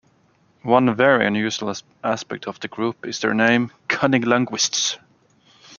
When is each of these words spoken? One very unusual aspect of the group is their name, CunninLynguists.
One 0.63 0.95
very 0.95 1.27
unusual 1.27 1.71
aspect 2.03 2.47
of 2.47 2.59
the 2.59 2.67
group 2.67 3.05
is 3.05 3.19
their 3.19 3.35
name, 3.35 3.71
CunninLynguists. 3.87 4.97